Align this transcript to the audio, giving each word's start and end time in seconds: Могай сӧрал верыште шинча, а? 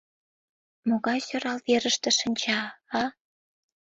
Могай 0.87 1.19
сӧрал 1.27 1.59
верыште 1.67 2.09
шинча, 2.19 2.61
а? 3.01 3.01